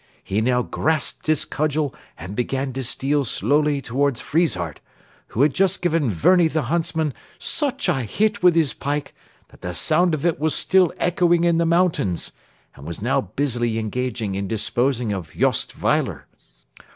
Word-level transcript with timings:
He 0.23 0.41
now 0.41 0.63
grasped 0.63 1.27
his 1.27 1.45
cudgel 1.45 1.93
and 2.17 2.35
began 2.35 2.73
to 2.73 2.83
steal 2.83 3.23
slowly 3.23 3.83
towards 3.83 4.19
Friesshardt, 4.19 4.79
who 5.27 5.43
had 5.43 5.53
just 5.53 5.79
given 5.79 6.09
Werni 6.09 6.51
the 6.51 6.63
huntsman 6.63 7.13
such 7.37 7.87
a 7.87 8.01
hit 8.01 8.41
with 8.41 8.55
his 8.55 8.73
pike 8.73 9.13
that 9.49 9.61
the 9.61 9.75
sound 9.75 10.15
of 10.15 10.25
it 10.25 10.39
was 10.39 10.55
still 10.55 10.91
echoing 10.97 11.43
in 11.43 11.57
the 11.59 11.67
mountains, 11.67 12.31
and 12.75 12.87
was 12.87 12.99
now 12.99 13.21
busily 13.21 13.77
engaged 13.77 14.23
in 14.23 14.47
disposing 14.47 15.13
of 15.13 15.33
Jost 15.33 15.79
Weiler. 15.79 16.25